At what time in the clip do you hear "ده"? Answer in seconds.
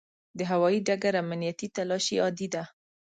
2.53-2.63